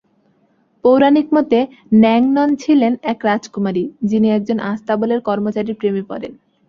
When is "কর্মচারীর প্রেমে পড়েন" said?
5.21-6.33